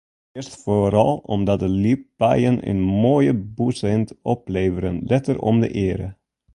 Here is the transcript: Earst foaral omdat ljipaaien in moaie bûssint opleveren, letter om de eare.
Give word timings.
Earst 0.37 0.53
foaral 0.63 1.13
omdat 1.35 1.63
ljipaaien 1.83 2.57
in 2.71 2.79
moaie 3.01 3.33
bûssint 3.55 4.09
opleveren, 4.33 4.97
letter 5.09 5.37
om 5.49 5.55
de 5.63 5.69
eare. 5.85 6.09